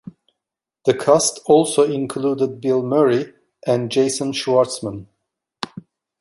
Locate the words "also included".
1.45-2.59